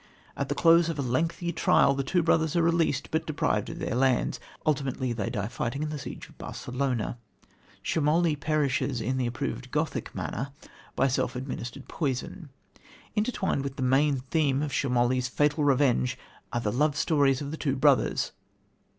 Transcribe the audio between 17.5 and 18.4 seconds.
the two brothers.